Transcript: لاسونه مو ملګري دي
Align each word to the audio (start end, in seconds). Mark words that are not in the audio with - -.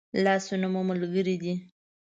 لاسونه 0.23 0.67
مو 0.73 0.81
ملګري 0.89 1.35
دي 1.43 1.53